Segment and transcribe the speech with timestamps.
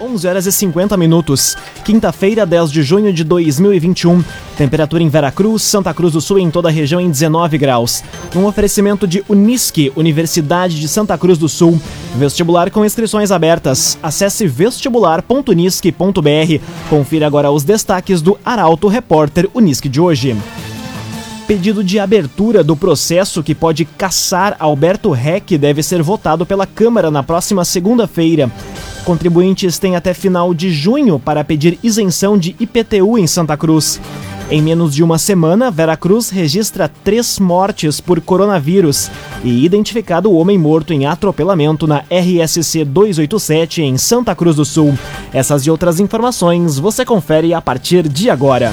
[0.00, 1.56] 11 horas e 50 minutos.
[1.84, 4.22] Quinta-feira, 10 de junho de 2021.
[4.56, 8.02] Temperatura em Veracruz, Santa Cruz do Sul e em toda a região em 19 graus.
[8.34, 11.80] Um oferecimento de Unisque, Universidade de Santa Cruz do Sul.
[12.16, 13.98] Vestibular com inscrições abertas.
[14.02, 16.60] Acesse vestibular.unisque.br.
[16.88, 20.36] Confira agora os destaques do Arauto Repórter Unisque de hoje
[21.46, 27.10] pedido de abertura do processo que pode caçar Alberto Reck deve ser votado pela Câmara
[27.10, 28.50] na próxima segunda-feira.
[29.04, 34.00] Contribuintes têm até final de junho para pedir isenção de IPTU em Santa Cruz.
[34.50, 39.08] Em menos de uma semana, Veracruz registra três mortes por coronavírus
[39.44, 44.98] e identificado o homem morto em atropelamento na RSC 287 em Santa Cruz do Sul.
[45.32, 48.72] Essas e outras informações você confere a partir de agora.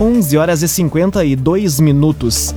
[0.00, 2.54] 11 horas e 52 minutos.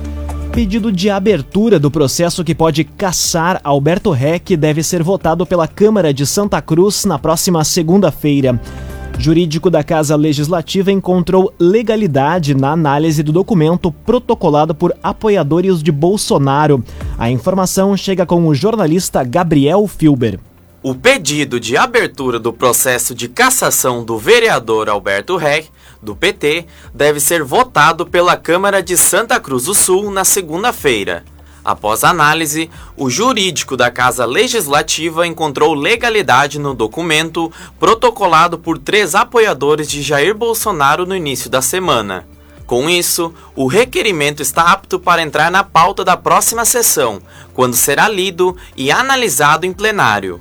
[0.52, 6.14] Pedido de abertura do processo que pode caçar Alberto Reck deve ser votado pela Câmara
[6.14, 8.60] de Santa Cruz na próxima segunda-feira.
[9.18, 16.84] Jurídico da Casa Legislativa encontrou legalidade na análise do documento protocolado por apoiadores de Bolsonaro.
[17.18, 20.38] A informação chega com o jornalista Gabriel Filber.
[20.84, 25.70] O pedido de abertura do processo de cassação do vereador Alberto Reck
[26.02, 31.24] do PT deve ser votado pela Câmara de Santa Cruz do Sul na segunda-feira.
[31.64, 39.88] Após análise, o jurídico da Casa Legislativa encontrou legalidade no documento protocolado por três apoiadores
[39.88, 42.26] de Jair Bolsonaro no início da semana.
[42.66, 47.22] Com isso, o requerimento está apto para entrar na pauta da próxima sessão,
[47.54, 50.40] quando será lido e analisado em plenário.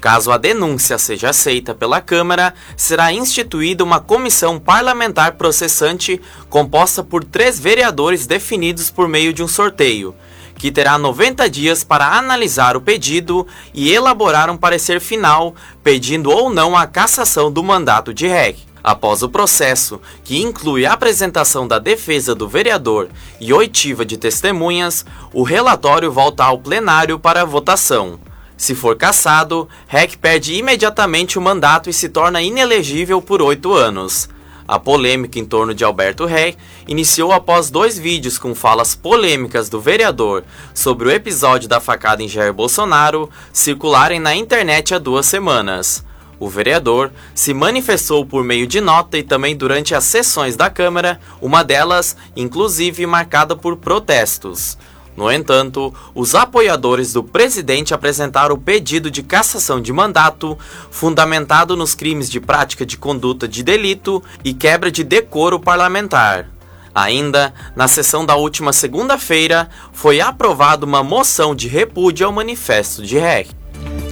[0.00, 7.24] Caso a denúncia seja aceita pela Câmara, será instituída uma comissão parlamentar processante composta por
[7.24, 10.14] três vereadores definidos por meio de um sorteio,
[10.54, 13.44] que terá 90 dias para analisar o pedido
[13.74, 18.68] e elaborar um parecer final, pedindo ou não a cassação do mandato de REC.
[18.84, 23.08] Após o processo, que inclui a apresentação da defesa do vereador
[23.40, 28.27] e oitiva de testemunhas, o relatório volta ao plenário para votação.
[28.58, 34.28] Se for cassado, Heck perde imediatamente o mandato e se torna inelegível por oito anos.
[34.66, 36.58] A polêmica em torno de Alberto Heck
[36.88, 40.42] iniciou após dois vídeos com falas polêmicas do vereador
[40.74, 46.04] sobre o episódio da facada em Jair Bolsonaro circularem na internet há duas semanas.
[46.40, 51.20] O vereador se manifestou por meio de nota e também durante as sessões da Câmara,
[51.40, 54.76] uma delas, inclusive, marcada por protestos.
[55.18, 60.56] No entanto, os apoiadores do presidente apresentaram pedido de cassação de mandato,
[60.92, 66.48] fundamentado nos crimes de prática de conduta de delito e quebra de decoro parlamentar.
[66.94, 73.18] Ainda, na sessão da última segunda-feira, foi aprovada uma moção de repúdio ao manifesto de
[73.18, 73.48] REC.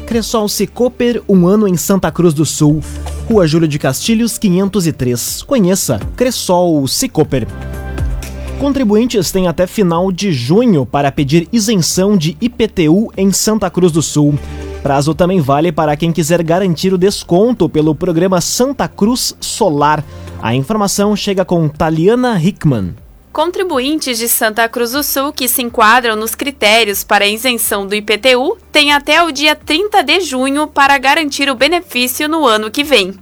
[0.09, 2.83] Cressol Cicoper, um ano em Santa Cruz do Sul.
[3.29, 5.45] Rua Júlio de Castilhos, 503.
[5.45, 7.47] Conheça Cressol Cicoper.
[8.59, 14.01] Contribuintes têm até final de junho para pedir isenção de IPTU em Santa Cruz do
[14.01, 14.35] Sul.
[14.83, 20.03] Prazo também vale para quem quiser garantir o desconto pelo programa Santa Cruz Solar.
[20.41, 22.95] A informação chega com Taliana Hickman.
[23.31, 28.57] Contribuintes de Santa Cruz do Sul que se enquadram nos critérios para isenção do IPTU
[28.73, 33.15] têm até o dia 30 de junho para garantir o benefício no ano que vem.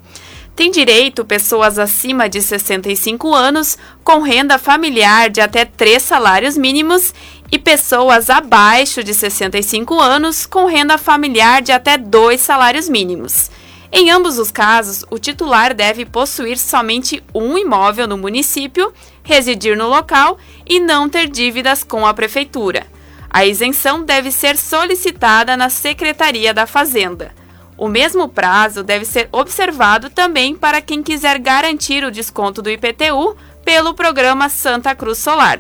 [0.57, 7.13] Tem direito pessoas acima de 65 anos com renda familiar de até três salários mínimos
[7.51, 13.51] e pessoas abaixo de 65 anos com renda familiar de até dois salários mínimos.
[13.91, 18.93] Em ambos os casos, o titular deve possuir somente um imóvel no município,
[19.25, 22.87] residir no local e não ter dívidas com a prefeitura.
[23.29, 27.35] A isenção deve ser solicitada na Secretaria da Fazenda.
[27.77, 33.37] O mesmo prazo deve ser observado também para quem quiser garantir o desconto do IPTU
[33.65, 35.59] pelo programa Santa Cruz Solar.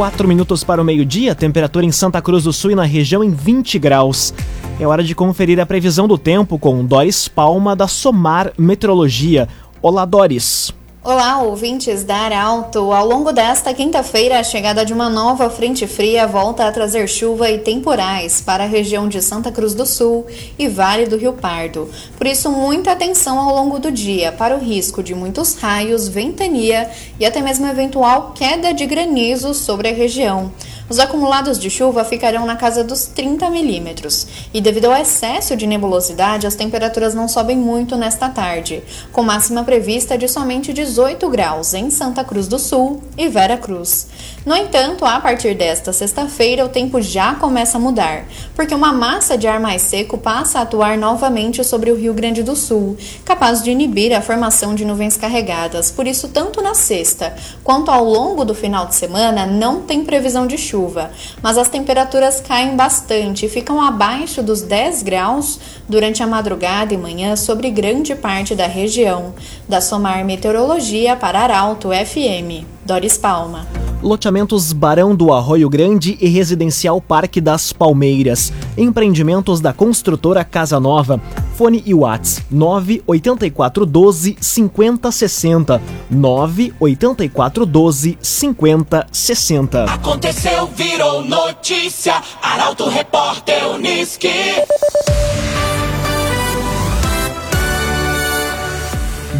[0.00, 3.30] 4 minutos para o meio-dia, temperatura em Santa Cruz do Sul e na região em
[3.30, 4.32] 20 graus.
[4.80, 9.46] É hora de conferir a previsão do tempo com Doris Palma da Somar Meteorologia.
[9.82, 10.72] Olá, Doris.
[11.02, 12.92] Olá, ouvintes da Arauto.
[12.92, 17.50] Ao longo desta quinta-feira, a chegada de uma nova frente fria volta a trazer chuva
[17.50, 20.26] e temporais para a região de Santa Cruz do Sul
[20.58, 21.88] e Vale do Rio Pardo.
[22.18, 26.90] Por isso, muita atenção ao longo do dia para o risco de muitos raios, ventania
[27.18, 30.52] e até mesmo eventual queda de granizo sobre a região.
[30.90, 34.26] Os acumulados de chuva ficarão na casa dos 30 milímetros.
[34.52, 38.82] E devido ao excesso de nebulosidade, as temperaturas não sobem muito nesta tarde,
[39.12, 44.08] com máxima prevista de somente 18 graus em Santa Cruz do Sul e Vera Cruz.
[44.44, 49.36] No entanto, a partir desta sexta-feira, o tempo já começa a mudar, porque uma massa
[49.36, 53.62] de ar mais seco passa a atuar novamente sobre o Rio Grande do Sul, capaz
[53.62, 55.90] de inibir a formação de nuvens carregadas.
[55.90, 60.46] Por isso, tanto na sexta quanto ao longo do final de semana, não tem previsão
[60.46, 61.10] de chuva
[61.42, 65.58] mas as temperaturas caem bastante e ficam abaixo dos 10 graus
[65.88, 69.34] durante a madrugada e manhã sobre grande parte da região.
[69.68, 72.66] Da Somar Meteorologia para Arauto FM.
[72.90, 73.68] Doris Palma.
[74.02, 78.52] Loteamentos Barão do Arroio Grande e Residencial Parque das Palmeiras.
[78.76, 81.20] Empreendimentos da construtora Casa Nova.
[81.54, 85.80] Fone e Whats 98412 5060.
[86.10, 89.84] 98412 5060.
[89.84, 92.20] Aconteceu, virou notícia.
[92.42, 94.32] Arauto Repórter Uniski.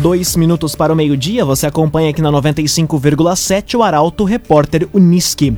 [0.00, 5.54] Dois minutos para o meio-dia, você acompanha aqui na 95,7 o Arauto Repórter Uniski.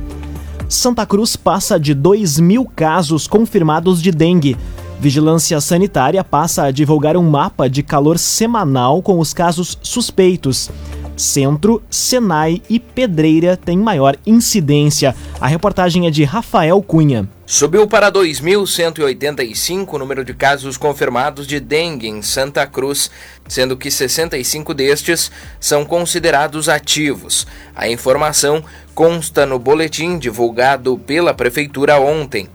[0.67, 4.57] Santa Cruz passa de 2 mil casos confirmados de dengue.
[4.99, 10.69] Vigilância Sanitária passa a divulgar um mapa de calor semanal com os casos suspeitos.
[11.15, 15.15] Centro, Senai e Pedreira têm maior incidência.
[15.39, 17.27] A reportagem é de Rafael Cunha.
[17.45, 23.11] Subiu para 2.185 o número de casos confirmados de dengue em Santa Cruz,
[23.47, 27.45] sendo que 65 destes são considerados ativos.
[27.75, 28.63] A informação
[28.95, 32.47] consta no boletim divulgado pela Prefeitura ontem.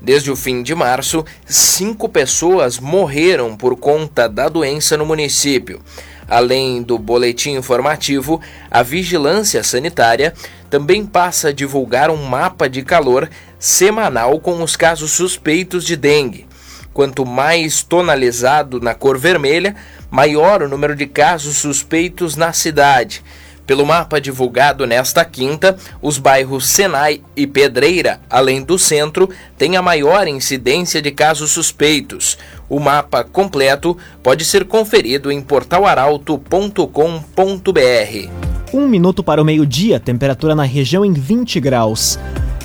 [0.00, 5.80] Desde o fim de março, cinco pessoas morreram por conta da doença no município.
[6.28, 8.40] Além do boletim informativo,
[8.70, 10.34] a Vigilância Sanitária
[10.68, 16.46] também passa a divulgar um mapa de calor semanal com os casos suspeitos de dengue.
[16.92, 19.76] Quanto mais tonalizado na cor vermelha,
[20.10, 23.22] maior o número de casos suspeitos na cidade.
[23.66, 29.82] Pelo mapa divulgado nesta quinta, os bairros Senai e Pedreira, além do centro, têm a
[29.82, 32.38] maior incidência de casos suspeitos.
[32.68, 38.30] O mapa completo pode ser conferido em portalaralto.com.br.
[38.72, 42.18] Um minuto para o meio-dia, temperatura na região em 20 graus.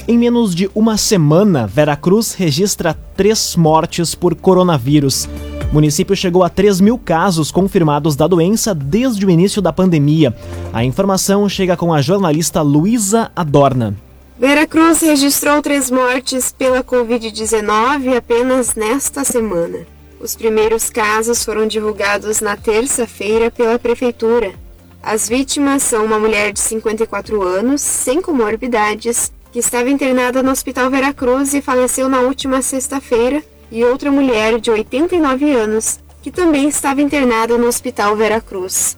[0.07, 5.29] Em menos de uma semana, Veracruz registra três mortes por coronavírus.
[5.71, 10.35] O município chegou a 3 mil casos confirmados da doença desde o início da pandemia.
[10.73, 13.95] A informação chega com a jornalista Luísa Adorna.
[14.41, 19.85] Veracruz registrou três mortes pela Covid-19 apenas nesta semana.
[20.19, 24.55] Os primeiros casos foram divulgados na terça-feira pela Prefeitura.
[25.03, 30.89] As vítimas são uma mulher de 54 anos, sem comorbidades, que estava internada no Hospital
[30.89, 36.99] Veracruz e faleceu na última sexta-feira, e outra mulher de 89 anos, que também estava
[36.99, 38.97] internada no Hospital Veracruz.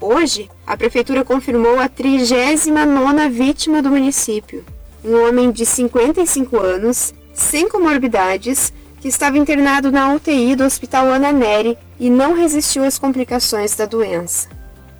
[0.00, 4.64] Hoje, a prefeitura confirmou a 39ª vítima do município,
[5.04, 11.32] um homem de 55 anos, sem comorbidades, que estava internado na UTI do Hospital Ana
[11.32, 14.48] Neri e não resistiu às complicações da doença.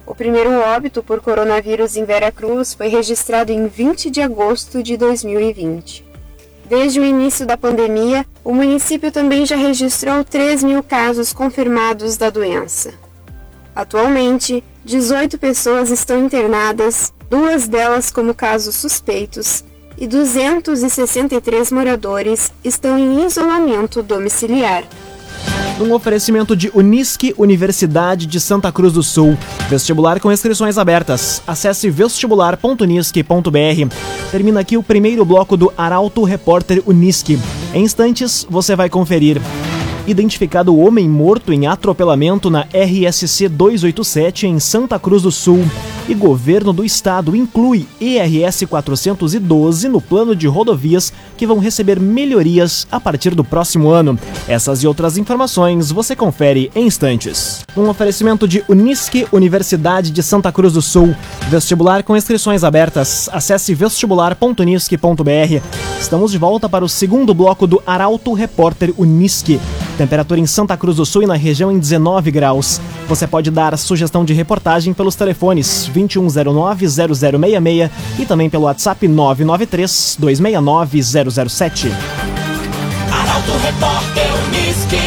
[0.07, 6.07] O primeiro óbito por coronavírus em Veracruz foi registrado em 20 de agosto de 2020.
[6.65, 12.31] Desde o início da pandemia, o município também já registrou 3 mil casos confirmados da
[12.31, 12.95] doença.
[13.75, 19.65] Atualmente, 18 pessoas estão internadas, duas delas como casos suspeitos,
[20.01, 24.85] e 263 moradores estão em isolamento domiciliar.
[25.81, 29.39] Um oferecimento de Unisque, Universidade de Santa Cruz do Sul.
[29.69, 31.41] Vestibular com inscrições abertas.
[31.47, 33.95] Acesse vestibular.unisque.br.
[34.31, 37.39] Termina aqui o primeiro bloco do Arauto Repórter Unisque.
[37.73, 39.41] Em instantes, você vai conferir
[40.11, 45.65] identificado o homem morto em atropelamento na RSC 287 em Santa Cruz do Sul.
[46.09, 52.87] E governo do estado inclui ERS 412 no plano de rodovias que vão receber melhorias
[52.91, 54.19] a partir do próximo ano.
[54.49, 57.63] Essas e outras informações você confere em instantes.
[57.77, 61.15] Um oferecimento de Unisque, Universidade de Santa Cruz do Sul.
[61.51, 63.29] Vestibular com inscrições abertas.
[63.31, 65.63] Acesse vestibular.unisque.br.
[66.01, 69.61] Estamos de volta para o segundo bloco do Arauto Repórter Unisque.
[69.99, 72.81] Temperatura em Santa Cruz do Sul e na região em 19 graus.
[73.09, 77.91] Você pode dar sugestão de reportagem pelos telefones 2109-0066
[78.21, 81.91] e também pelo WhatsApp 993-269-007.
[83.11, 84.99] Arauto Repórter Unisque.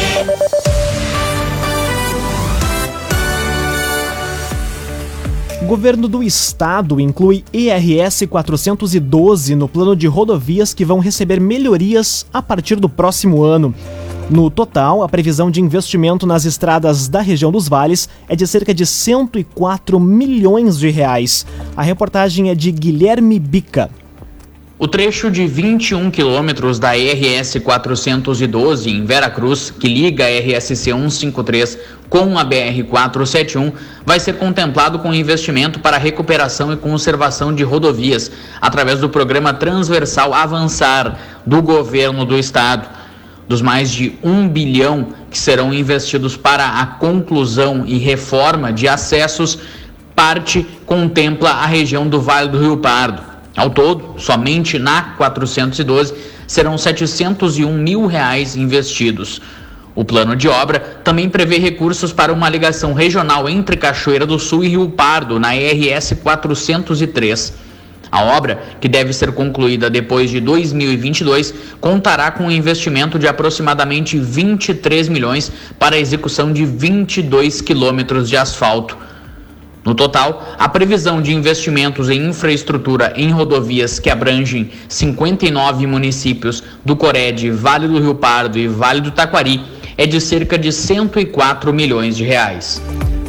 [5.62, 12.26] O governo do estado inclui ERS 412 no plano de rodovias que vão receber melhorias
[12.30, 13.74] a partir do próximo ano.
[14.32, 18.72] No total, a previsão de investimento nas estradas da região dos vales é de cerca
[18.72, 21.44] de 104 milhões de reais.
[21.76, 23.90] A reportagem é de Guilherme Bica.
[24.78, 31.78] O trecho de 21 quilômetros da RS 412 em Veracruz, que liga a RSC 153
[32.08, 33.70] com a BR 471,
[34.06, 40.32] vai ser contemplado com investimento para recuperação e conservação de rodovias, através do programa transversal
[40.32, 43.01] Avançar do governo do estado
[43.48, 49.58] dos mais de um bilhão que serão investidos para a conclusão e reforma de acessos,
[50.14, 53.22] parte contempla a região do Vale do Rio Pardo.
[53.56, 56.14] Ao todo, somente na 412
[56.46, 59.40] serão 701 mil reais investidos.
[59.94, 64.64] O plano de obra também prevê recursos para uma ligação regional entre Cachoeira do Sul
[64.64, 67.52] e Rio Pardo, na RS 403.
[68.12, 74.18] A obra, que deve ser concluída depois de 2022, contará com um investimento de aproximadamente
[74.18, 78.98] 23 milhões para a execução de 22 quilômetros de asfalto.
[79.82, 86.94] No total, a previsão de investimentos em infraestrutura em rodovias que abrangem 59 municípios do
[86.94, 89.62] Cored, Vale do Rio Pardo e Vale do Taquari
[89.96, 92.80] é de cerca de 104 milhões de reais.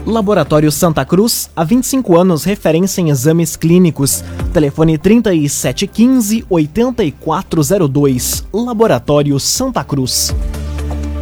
[0.05, 4.21] Laboratório Santa Cruz, há 25 anos referência em exames clínicos.
[4.51, 8.45] Telefone 3715 8402.
[8.51, 10.35] Laboratório Santa Cruz.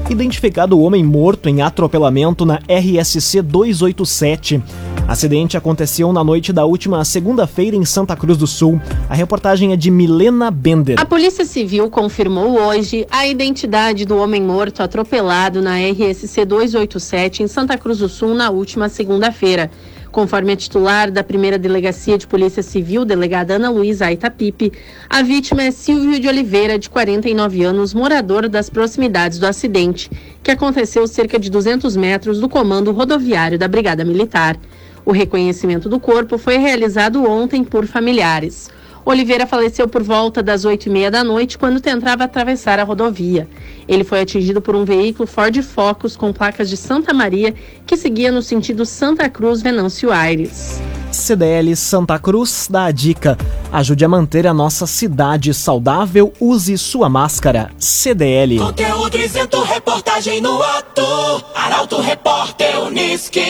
[0.09, 4.63] Identificado o homem morto em atropelamento na RSC 287.
[5.11, 8.79] Acidente aconteceu na noite da última segunda-feira em Santa Cruz do Sul.
[9.09, 10.97] A reportagem é de Milena Bender.
[10.97, 17.47] A Polícia Civil confirmou hoje a identidade do homem morto atropelado na RSC 287 em
[17.47, 19.69] Santa Cruz do Sul na última segunda-feira.
[20.13, 24.71] Conforme a titular da primeira delegacia de Polícia Civil, delegada Ana Luísa Aitapipe,
[25.09, 30.09] a vítima é Silvio de Oliveira, de 49 anos, morador das proximidades do acidente,
[30.41, 34.57] que aconteceu cerca de 200 metros do comando rodoviário da Brigada Militar.
[35.05, 38.69] O reconhecimento do corpo foi realizado ontem por familiares.
[39.03, 43.47] Oliveira faleceu por volta das oito e meia da noite quando tentava atravessar a rodovia.
[43.87, 47.53] Ele foi atingido por um veículo Ford Focus com placas de Santa Maria
[47.85, 50.79] que seguia no sentido Santa Cruz-Venâncio Aires.
[51.11, 53.37] CDL Santa Cruz dá a dica.
[53.71, 57.71] Ajude a manter a nossa cidade saudável, use sua máscara.
[57.77, 58.59] CDL.
[58.59, 61.43] Conteúdo isento, reportagem no ato.
[61.55, 63.41] Arauto Repórter Unisque.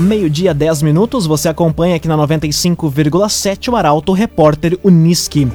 [0.00, 5.46] Meio-dia, 10 minutos, você acompanha aqui na 95,7 o Arauto Repórter Unisque.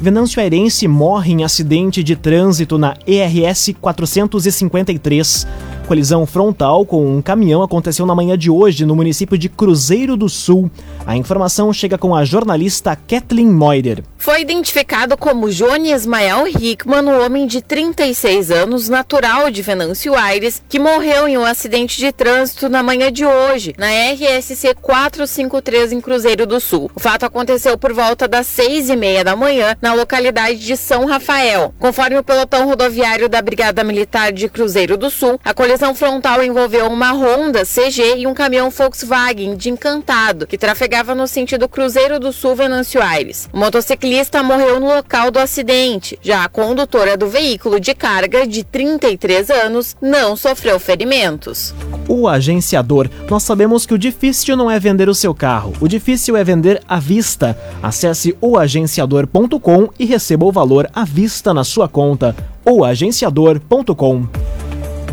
[0.00, 5.48] Venâncio Airense morre em acidente de trânsito na ERS 453.
[5.92, 10.26] Colisão frontal com um caminhão aconteceu na manhã de hoje no município de Cruzeiro do
[10.26, 10.70] Sul.
[11.06, 14.02] A informação chega com a jornalista Kathleen Moider.
[14.16, 20.62] Foi identificado como Johnny Ismael Hickman, um homem de 36 anos, natural de Venâncio Aires,
[20.66, 26.00] que morreu em um acidente de trânsito na manhã de hoje, na RSC 453 em
[26.00, 26.90] Cruzeiro do Sul.
[26.94, 31.04] O fato aconteceu por volta das seis e meia da manhã, na localidade de São
[31.04, 31.74] Rafael.
[31.78, 36.44] Conforme o pelotão rodoviário da Brigada Militar de Cruzeiro do Sul, a colisão colisão frontal
[36.44, 42.20] envolveu uma Honda CG e um caminhão Volkswagen de Encantado, que trafegava no sentido Cruzeiro
[42.20, 43.48] do Sul Venâncio Aires.
[43.52, 46.16] O motociclista morreu no local do acidente.
[46.22, 51.74] Já a condutora do veículo de carga, de 33 anos, não sofreu ferimentos.
[52.06, 53.10] O agenciador.
[53.28, 56.80] Nós sabemos que o difícil não é vender o seu carro, o difícil é vender
[56.86, 57.58] à vista.
[57.82, 62.36] Acesse oagenciador.com e receba o valor à vista na sua conta.
[62.64, 64.28] oagenciador.com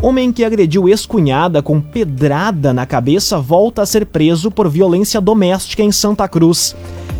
[0.02, 5.82] Homem que agrediu ex-cunhada com pedrada na cabeça volta a ser preso por violência doméstica
[5.82, 6.74] em Santa Cruz.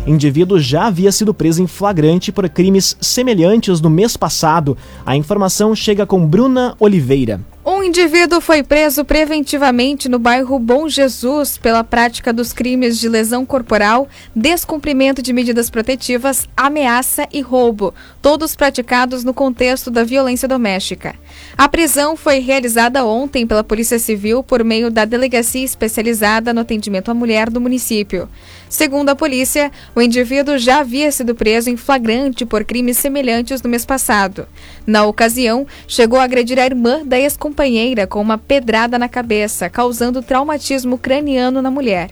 [0.07, 4.75] Indivíduo já havia sido preso em flagrante por crimes semelhantes no mês passado.
[5.05, 7.39] A informação chega com Bruna Oliveira.
[7.63, 13.43] Um indivíduo foi preso preventivamente no bairro Bom Jesus pela prática dos crimes de lesão
[13.43, 21.15] corporal, descumprimento de medidas protetivas, ameaça e roubo, todos praticados no contexto da violência doméstica.
[21.57, 27.09] A prisão foi realizada ontem pela Polícia Civil por meio da Delegacia Especializada no Atendimento
[27.09, 28.29] à Mulher do município.
[28.69, 33.69] Segundo a polícia, o indivíduo já havia sido preso em flagrante por crimes semelhantes no
[33.69, 34.47] mês passado.
[34.85, 37.70] Na ocasião, chegou a agredir a irmã da ex-companheira
[38.07, 42.11] com uma pedrada na cabeça, causando traumatismo craniano na mulher.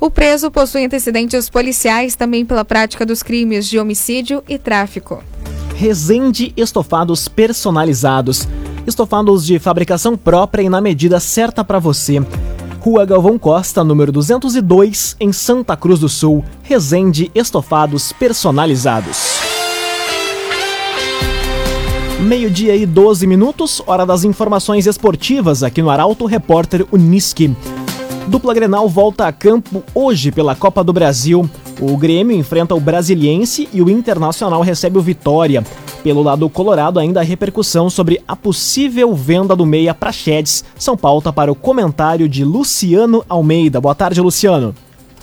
[0.00, 5.22] O preso possui antecedentes policiais também pela prática dos crimes de homicídio e tráfico.
[5.74, 8.48] Resende Estofados Personalizados.
[8.86, 12.20] Estofados de fabricação própria e na medida certa para você.
[12.80, 16.44] Rua Galvão Costa, número 202, em Santa Cruz do Sul.
[16.62, 19.37] Resende Estofados Personalizados.
[22.20, 27.54] Meio-dia e 12 minutos, hora das informações esportivas aqui no Arauto Repórter Uniski.
[28.26, 31.48] Dupla Grenal volta a campo hoje pela Copa do Brasil.
[31.80, 35.64] O Grêmio enfrenta o Brasiliense e o Internacional recebe o Vitória.
[36.02, 40.64] Pelo lado colorado, ainda a repercussão sobre a possível venda do meia para Chedes.
[40.76, 43.80] São pauta para o comentário de Luciano Almeida.
[43.80, 44.74] Boa tarde, Luciano.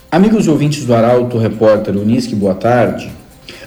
[0.09, 3.11] Amigos ouvintes do Arauto Repórter Unisque, boa tarde.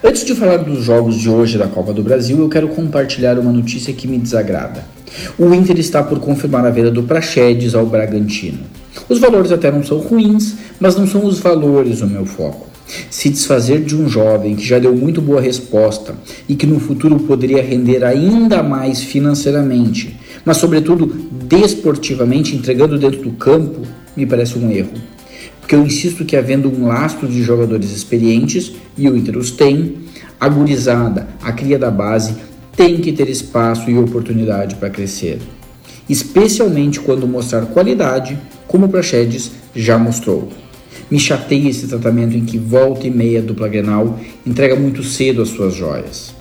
[0.03, 3.53] Antes de falar dos jogos de hoje da Copa do Brasil, eu quero compartilhar uma
[3.53, 4.85] notícia que me desagrada.
[5.37, 8.61] O Inter está por confirmar a venda do Praxedes ao Bragantino.
[9.09, 12.69] Os valores até não são ruins, mas não são os valores o meu foco.
[13.11, 16.15] Se desfazer de um jovem que já deu muito boa resposta
[16.49, 23.33] e que no futuro poderia render ainda mais financeiramente, mas sobretudo desportivamente, entregando dentro do
[23.33, 23.83] campo,
[24.17, 24.93] me parece um erro.
[25.69, 29.97] Porque eu insisto que havendo um lastro de jogadores experientes, e o Inter os tem,
[30.41, 32.37] a gurizada, a cria da base,
[32.75, 35.39] tem que ter espaço e oportunidade para crescer.
[36.09, 40.49] Especialmente quando mostrar qualidade, como o Praxedes já mostrou.
[41.11, 45.51] Me chateia esse tratamento em que volta e meia dupla Grenal entrega muito cedo as
[45.51, 46.35] suas joias.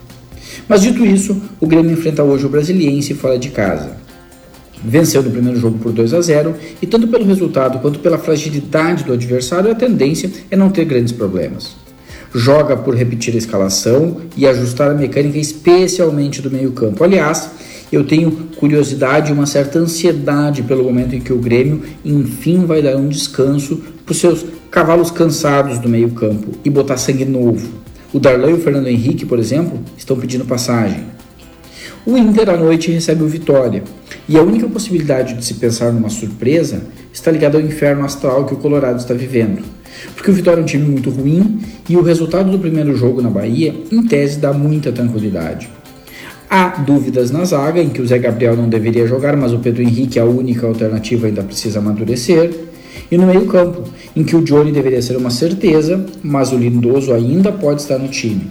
[0.70, 4.07] Mas dito isso, o Grêmio enfrenta hoje o Brasiliense fora de casa.
[4.84, 9.04] Venceu no primeiro jogo por 2 a 0 e tanto pelo resultado quanto pela fragilidade
[9.04, 11.76] do adversário, a tendência é não ter grandes problemas.
[12.34, 17.04] Joga por repetir a escalação e ajustar a mecânica, especialmente do meio-campo.
[17.04, 17.50] Aliás,
[17.92, 22.82] eu tenho curiosidade e uma certa ansiedade pelo momento em que o Grêmio enfim vai
[22.82, 27.68] dar um descanso para os seus cavalos cansados do meio-campo e botar sangue novo.
[28.14, 31.06] O Darlan e o Fernando Henrique, por exemplo, estão pedindo passagem.
[32.06, 33.84] O Inter à noite recebe o Vitória,
[34.30, 36.82] e a única possibilidade de se pensar numa surpresa
[37.14, 39.64] está ligada ao inferno astral que o Colorado está vivendo.
[40.16, 43.30] Porque o Vitória é um time muito ruim e o resultado do primeiro jogo na
[43.30, 45.70] Bahia, em tese, dá muita tranquilidade.
[46.50, 49.82] Há dúvidas na zaga, em que o Zé Gabriel não deveria jogar, mas o Pedro
[49.82, 52.52] Henrique, a única alternativa, ainda precisa amadurecer.
[53.12, 53.84] E no meio-campo,
[54.16, 58.08] em que o Johnny deveria ser uma certeza, mas o Lindoso ainda pode estar no
[58.08, 58.48] time.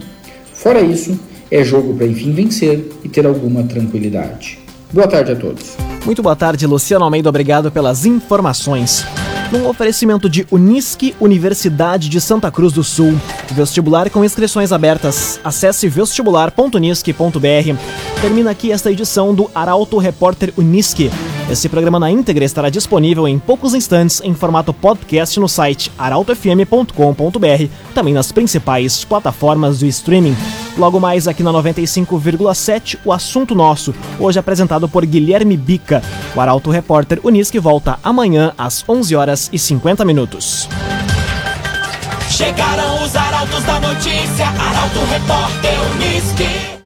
[0.53, 4.66] Fora isso, é jogo para enfim vencer e ter alguma tranquilidade.
[4.91, 5.75] Boa tarde a todos.
[6.05, 7.29] Muito boa tarde, Luciano Almeida.
[7.29, 9.05] Obrigado pelas informações
[9.51, 13.15] num oferecimento de Unisque Universidade de Santa Cruz do Sul.
[13.51, 15.39] Vestibular com inscrições abertas.
[15.43, 18.21] Acesse vestibular.unisque.br.
[18.21, 21.11] Termina aqui esta edição do Arauto Repórter Unisque.
[21.49, 27.67] Esse programa na íntegra estará disponível em poucos instantes em formato podcast no site arautofm.com.br,
[27.93, 30.35] também nas principais plataformas do streaming.
[30.77, 36.03] Logo mais aqui na 95,7, o assunto nosso, hoje apresentado por Guilherme Bica.
[36.35, 40.69] O Arauto Repórter Unisque volta amanhã às 11 horas e 50 minutos.
[42.29, 45.57] Chegaram os arautos da notícia, Arauto Repórter.